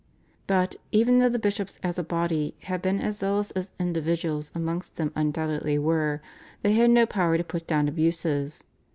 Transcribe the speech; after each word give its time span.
But, 0.47 0.77
even 0.91 1.19
though 1.19 1.29
the 1.29 1.37
bishops 1.37 1.77
as 1.83 1.99
a 1.99 2.03
body 2.03 2.55
had 2.63 2.81
been 2.81 2.99
as 2.99 3.19
zealous 3.19 3.51
as 3.51 3.71
individuals 3.79 4.51
amongst 4.55 4.95
them 4.95 5.11
undoubtedly 5.15 5.77
were, 5.77 6.23
they 6.63 6.73
had 6.73 6.89
no 6.89 7.05
power 7.05 7.37
to 7.37 7.43
put 7.43 7.67
down 7.67 7.87
abuses. 7.87 8.63